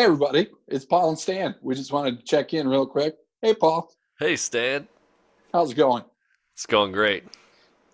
Hey, 0.00 0.06
everybody, 0.06 0.48
it's 0.66 0.86
Paul 0.86 1.10
and 1.10 1.18
Stan. 1.18 1.54
We 1.60 1.74
just 1.74 1.92
wanted 1.92 2.18
to 2.18 2.24
check 2.24 2.54
in 2.54 2.66
real 2.66 2.86
quick. 2.86 3.16
Hey, 3.42 3.52
Paul, 3.52 3.92
Hey, 4.18 4.34
Stan. 4.34 4.88
how's 5.52 5.72
it 5.72 5.74
going? 5.74 6.04
It's 6.54 6.64
going 6.64 6.90
great. 6.90 7.24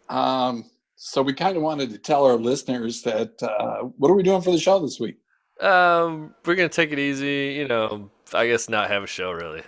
Um, 0.09 0.71
so, 0.95 1.21
we 1.21 1.33
kind 1.33 1.57
of 1.57 1.65
wanted 1.65 1.91
to 1.91 1.99
tell 1.99 2.25
our 2.25 2.37
listeners 2.37 3.03
that 3.03 3.43
uh, 3.43 3.89
what 3.99 4.09
are 4.09 4.15
we 4.15 4.23
doing 4.23 4.41
for 4.41 4.53
the 4.53 4.59
show 4.61 4.79
this 4.79 5.01
week? 5.01 5.17
Um, 5.61 6.33
we're 6.45 6.55
gonna 6.55 6.69
take 6.69 6.93
it 6.93 7.01
easy. 7.01 7.57
You 7.59 7.67
know, 7.67 8.09
I 8.33 8.47
guess 8.47 8.69
not 8.69 8.89
have 8.89 9.03
a 9.03 9.09
show 9.09 9.33
really. 9.33 9.63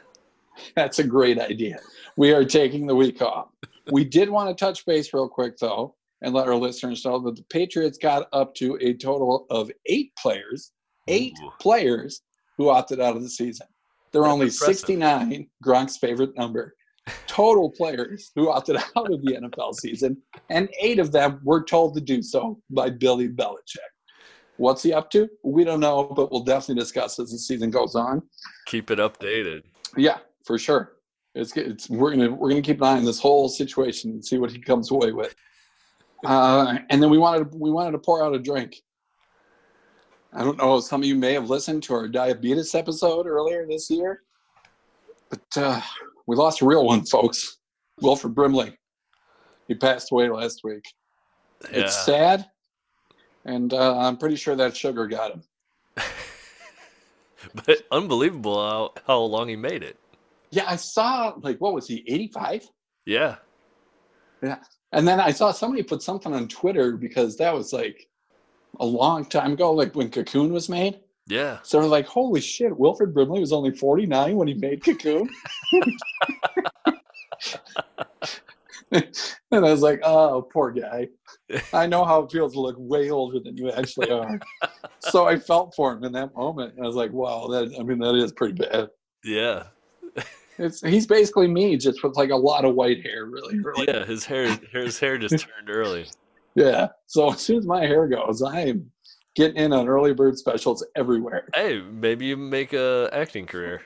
That's 0.76 1.00
a 1.00 1.04
great 1.04 1.40
idea. 1.40 1.80
We 2.16 2.32
are 2.32 2.44
taking 2.44 2.86
the 2.86 2.94
week 2.94 3.20
off. 3.20 3.48
We 3.90 4.04
did 4.04 4.30
want 4.30 4.56
to 4.56 4.64
touch 4.64 4.86
base 4.86 5.12
real 5.12 5.28
quick, 5.28 5.56
though, 5.58 5.96
and 6.22 6.32
let 6.32 6.46
our 6.46 6.54
listeners 6.54 7.04
know 7.04 7.18
that 7.18 7.34
the 7.34 7.44
Patriots 7.50 7.98
got 7.98 8.28
up 8.32 8.54
to 8.54 8.78
a 8.80 8.94
total 8.94 9.44
of 9.50 9.72
eight 9.86 10.12
players, 10.16 10.70
eight 11.08 11.36
Ooh. 11.42 11.50
players 11.58 12.22
who 12.58 12.68
opted 12.68 13.00
out 13.00 13.16
of 13.16 13.22
the 13.22 13.30
season. 13.30 13.66
There 14.12 14.22
are 14.22 14.28
only 14.28 14.46
impressive. 14.46 14.76
69, 14.76 15.48
Gronk's 15.64 15.96
favorite 15.96 16.36
number, 16.36 16.74
total 17.26 17.70
players 17.70 18.32
who 18.34 18.50
opted 18.50 18.76
out 18.76 19.10
of 19.10 19.22
the 19.22 19.36
NFL 19.36 19.74
season, 19.74 20.16
and 20.50 20.68
eight 20.80 20.98
of 20.98 21.12
them 21.12 21.40
were 21.44 21.62
told 21.62 21.94
to 21.94 22.00
do 22.00 22.22
so 22.22 22.60
by 22.70 22.90
Billy 22.90 23.28
Belichick. 23.28 23.78
What's 24.56 24.82
he 24.82 24.92
up 24.92 25.08
to? 25.10 25.28
We 25.44 25.62
don't 25.62 25.78
know, 25.78 26.04
but 26.04 26.32
we'll 26.32 26.42
definitely 26.42 26.82
discuss 26.82 27.18
as 27.20 27.30
the 27.30 27.38
season 27.38 27.70
goes 27.70 27.94
on. 27.94 28.22
Keep 28.66 28.90
it 28.90 28.98
updated. 28.98 29.62
Yeah, 29.96 30.18
for 30.44 30.58
sure. 30.58 30.96
It's, 31.36 31.56
it's 31.56 31.88
we're 31.88 32.10
gonna 32.10 32.32
we're 32.32 32.48
gonna 32.48 32.62
keep 32.62 32.78
an 32.78 32.88
eye 32.88 32.96
on 32.96 33.04
this 33.04 33.20
whole 33.20 33.48
situation 33.48 34.10
and 34.10 34.24
see 34.24 34.38
what 34.38 34.50
he 34.50 34.58
comes 34.58 34.90
away 34.90 35.12
with. 35.12 35.34
Uh, 36.26 36.78
and 36.90 37.00
then 37.00 37.10
we 37.10 37.18
wanted 37.18 37.54
we 37.54 37.70
wanted 37.70 37.92
to 37.92 37.98
pour 37.98 38.24
out 38.24 38.34
a 38.34 38.38
drink. 38.38 38.82
I 40.32 40.44
don't 40.44 40.58
know. 40.58 40.80
Some 40.80 41.02
of 41.02 41.06
you 41.06 41.14
may 41.14 41.32
have 41.34 41.50
listened 41.50 41.82
to 41.84 41.94
our 41.94 42.08
diabetes 42.08 42.74
episode 42.74 43.26
earlier 43.26 43.66
this 43.66 43.90
year, 43.90 44.22
but 45.30 45.56
uh, 45.56 45.80
we 46.26 46.36
lost 46.36 46.60
a 46.60 46.66
real 46.66 46.84
one, 46.84 47.04
folks. 47.04 47.58
Wilford 48.00 48.34
Brimley. 48.34 48.76
He 49.66 49.74
passed 49.74 50.12
away 50.12 50.28
last 50.28 50.60
week. 50.64 50.84
Yeah. 51.72 51.80
It's 51.80 52.04
sad, 52.04 52.46
and 53.44 53.72
uh, 53.72 53.98
I'm 53.98 54.16
pretty 54.16 54.36
sure 54.36 54.54
that 54.56 54.76
sugar 54.76 55.06
got 55.06 55.32
him. 55.32 55.42
But 57.54 57.86
unbelievable 57.92 58.56
how, 58.56 59.02
how 59.06 59.20
long 59.20 59.48
he 59.48 59.54
made 59.54 59.84
it. 59.84 59.96
Yeah, 60.50 60.64
I 60.66 60.74
saw 60.74 61.34
like 61.40 61.58
what 61.60 61.72
was 61.72 61.86
he, 61.86 62.04
85? 62.08 62.68
Yeah. 63.06 63.36
Yeah 64.42 64.58
and 64.92 65.06
then 65.06 65.20
I 65.20 65.30
saw 65.30 65.52
somebody 65.52 65.82
put 65.82 66.02
something 66.02 66.34
on 66.34 66.48
Twitter 66.48 66.96
because 66.96 67.36
that 67.36 67.54
was 67.54 67.72
like 67.72 68.08
a 68.80 68.86
long 68.86 69.24
time 69.24 69.52
ago, 69.52 69.72
like 69.72 69.94
when 69.94 70.10
Cocoon 70.10 70.52
was 70.52 70.68
made. 70.68 71.00
Yeah. 71.26 71.58
So 71.62 71.80
like, 71.80 72.06
holy 72.06 72.40
shit, 72.40 72.76
Wilford 72.76 73.12
Brimley 73.12 73.40
was 73.40 73.52
only 73.52 73.70
49 73.70 74.36
when 74.36 74.48
he 74.48 74.54
made 74.54 74.82
Cocoon. 74.84 75.28
and 78.92 79.04
I 79.52 79.70
was 79.70 79.82
like, 79.82 80.00
oh, 80.02 80.48
poor 80.52 80.70
guy. 80.70 81.08
I 81.72 81.86
know 81.86 82.04
how 82.04 82.22
it 82.22 82.32
feels 82.32 82.54
to 82.54 82.60
look 82.60 82.76
way 82.78 83.10
older 83.10 83.38
than 83.40 83.56
you 83.56 83.70
actually 83.70 84.10
are. 84.10 84.40
so 85.00 85.26
I 85.26 85.38
felt 85.38 85.74
for 85.74 85.92
him 85.92 86.04
in 86.04 86.12
that 86.12 86.34
moment. 86.34 86.74
And 86.74 86.84
I 86.84 86.86
was 86.86 86.96
like, 86.96 87.12
wow, 87.12 87.46
that 87.48 87.74
I 87.78 87.82
mean, 87.82 87.98
that 87.98 88.14
is 88.14 88.32
pretty 88.32 88.54
bad. 88.54 88.88
Yeah. 89.24 89.64
It's 90.58 90.80
he's 90.80 91.06
basically 91.06 91.46
me, 91.46 91.76
just 91.76 92.02
with 92.02 92.16
like 92.16 92.30
a 92.30 92.36
lot 92.36 92.64
of 92.64 92.74
white 92.74 93.02
hair, 93.04 93.26
really. 93.26 93.60
really. 93.60 93.86
Yeah. 93.86 94.04
His 94.04 94.24
hair 94.24 94.58
his 94.72 94.98
hair 94.98 95.16
just 95.16 95.38
turned 95.38 95.70
early. 95.70 96.06
Yeah. 96.58 96.88
So 97.06 97.32
as 97.32 97.40
soon 97.40 97.58
as 97.58 97.66
my 97.66 97.86
hair 97.86 98.06
goes, 98.08 98.42
I 98.42 98.60
am 98.62 98.90
getting 99.34 99.56
in 99.56 99.72
on 99.72 99.88
early 99.88 100.12
bird 100.12 100.36
specials 100.36 100.84
everywhere. 100.96 101.48
Hey, 101.54 101.80
maybe 101.80 102.26
you 102.26 102.36
make 102.36 102.72
a 102.72 103.08
acting 103.12 103.46
career. 103.46 103.82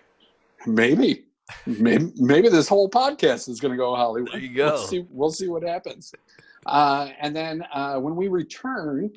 Maybe, 0.67 1.25
maybe, 1.67 2.13
maybe 2.17 2.49
this 2.49 2.69
whole 2.69 2.89
podcast 2.89 3.49
is 3.49 3.61
going 3.61 3.73
to 3.73 3.77
go 3.77 3.95
Hollywood. 3.95 4.33
There 4.33 4.41
you 4.41 4.55
go. 4.55 4.73
We'll 4.73 4.87
see. 4.87 5.07
We'll 5.11 5.31
see 5.31 5.49
what 5.49 5.63
happens. 5.63 6.13
Uh, 6.65 7.11
and 7.21 7.35
then 7.35 7.65
uh, 7.75 7.97
when 7.97 8.15
we 8.17 8.29
return, 8.29 9.11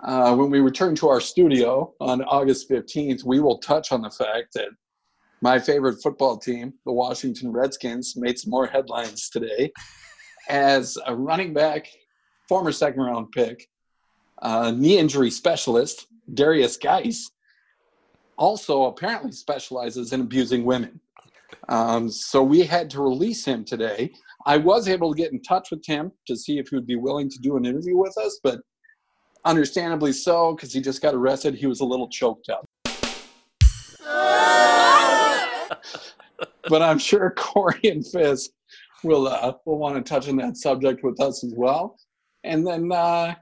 uh, 0.00 0.34
when 0.36 0.50
we 0.50 0.60
return 0.60 0.94
to 0.96 1.08
our 1.08 1.20
studio 1.20 1.92
on 2.00 2.22
August 2.24 2.68
fifteenth, 2.68 3.24
we 3.24 3.40
will 3.40 3.58
touch 3.58 3.90
on 3.90 4.02
the 4.02 4.10
fact 4.10 4.52
that 4.54 4.68
my 5.40 5.58
favorite 5.58 5.96
football 6.02 6.36
team, 6.36 6.74
the 6.86 6.92
Washington 6.92 7.50
Redskins, 7.50 8.14
made 8.16 8.38
some 8.38 8.50
more 8.50 8.66
headlines 8.66 9.28
today 9.28 9.72
as 10.48 10.96
a 11.06 11.14
running 11.14 11.52
back, 11.52 11.88
former 12.48 12.72
second 12.72 13.02
round 13.02 13.32
pick, 13.32 13.68
uh, 14.42 14.70
knee 14.70 14.98
injury 14.98 15.30
specialist, 15.30 16.06
Derrius 16.32 16.80
Guice, 16.80 17.30
also 18.36 18.84
apparently 18.84 19.32
specializes 19.32 20.12
in 20.12 20.20
abusing 20.20 20.64
women. 20.64 21.00
Um, 21.68 22.10
so 22.10 22.42
we 22.42 22.62
had 22.62 22.90
to 22.90 23.00
release 23.00 23.44
him 23.44 23.64
today. 23.64 24.12
I 24.46 24.56
was 24.56 24.88
able 24.88 25.12
to 25.14 25.16
get 25.16 25.32
in 25.32 25.40
touch 25.42 25.70
with 25.70 25.84
him 25.86 26.12
to 26.26 26.36
see 26.36 26.58
if 26.58 26.68
he 26.68 26.76
would 26.76 26.86
be 26.86 26.96
willing 26.96 27.30
to 27.30 27.38
do 27.38 27.56
an 27.56 27.64
interview 27.64 27.96
with 27.96 28.16
us, 28.18 28.40
but 28.42 28.60
understandably 29.44 30.12
so, 30.12 30.54
because 30.54 30.72
he 30.72 30.80
just 30.80 31.00
got 31.00 31.14
arrested. 31.14 31.54
He 31.54 31.66
was 31.66 31.80
a 31.80 31.84
little 31.84 32.08
choked 32.08 32.48
up. 32.50 32.66
but 36.68 36.82
I'm 36.82 36.98
sure 36.98 37.30
Corey 37.36 37.80
and 37.84 38.06
Fisk 38.06 38.50
will 39.02 39.28
uh, 39.28 39.52
will 39.64 39.78
want 39.78 39.96
to 39.96 40.02
touch 40.02 40.28
on 40.28 40.36
that 40.36 40.56
subject 40.56 41.02
with 41.02 41.20
us 41.20 41.44
as 41.44 41.54
well. 41.56 41.96
And 42.44 42.66
then 42.66 42.92
uh, 42.92 43.34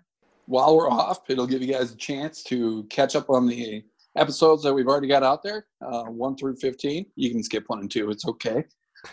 while 0.46 0.76
we're 0.76 0.90
off, 0.90 1.28
it'll 1.28 1.46
give 1.46 1.62
you 1.62 1.72
guys 1.72 1.92
a 1.92 1.96
chance 1.96 2.42
to 2.44 2.84
catch 2.84 3.14
up 3.16 3.28
on 3.30 3.46
the 3.46 3.84
episodes 4.16 4.62
that 4.62 4.72
we've 4.72 4.86
already 4.86 5.08
got 5.08 5.22
out 5.22 5.42
there, 5.42 5.66
uh, 5.84 6.04
one 6.04 6.36
through 6.36 6.56
fifteen. 6.56 7.06
You 7.16 7.30
can 7.30 7.42
skip 7.42 7.64
one 7.66 7.80
and 7.80 7.90
two; 7.90 8.10
it's 8.10 8.26
okay. 8.26 8.64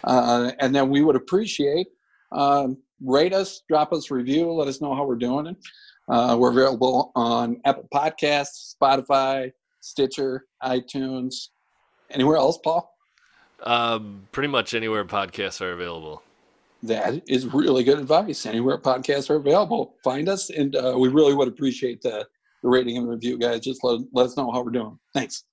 Uh, 0.04 0.52
and 0.60 0.74
then 0.74 0.90
we 0.90 1.02
would 1.02 1.16
appreciate 1.16 1.88
um, 2.32 2.78
rate 3.04 3.34
us, 3.34 3.64
drop 3.68 3.92
us 3.92 4.12
review, 4.12 4.52
let 4.52 4.68
us 4.68 4.82
know 4.82 4.94
how 4.96 5.06
we're 5.06 5.16
doing. 5.16 5.56
Uh, 6.08 6.36
we're 6.40 6.52
available 6.52 7.12
on 7.16 7.60
Apple 7.66 7.88
Podcasts, 7.94 8.76
Spotify, 8.76 9.52
Stitcher, 9.80 10.46
iTunes, 10.64 11.50
anywhere 12.12 12.38
else, 12.38 12.60
Paul. 12.64 12.94
Um, 13.64 14.28
pretty 14.32 14.48
much 14.48 14.74
anywhere 14.74 15.06
podcasts 15.06 15.62
are 15.62 15.72
available. 15.72 16.24
That 16.84 17.22
is 17.28 17.46
really 17.48 17.84
good 17.84 18.00
advice. 18.00 18.46
Anywhere 18.46 18.78
podcasts 18.78 19.30
are 19.30 19.36
available, 19.36 19.96
find 20.04 20.30
us, 20.30 20.50
and 20.50 20.76
uh, 20.76 20.96
we 20.98 21.10
really 21.10 21.34
would 21.34 21.48
appreciate 21.50 22.02
the, 22.02 22.26
the 22.64 22.70
rating 22.70 22.98
and 22.98 23.10
review, 23.10 23.38
guys. 23.38 23.60
Just 23.62 23.84
let, 23.84 24.00
let 24.14 24.28
us 24.28 24.38
know 24.38 24.50
how 24.52 24.64
we're 24.64 24.72
doing. 24.72 24.98
Thanks. 25.14 25.44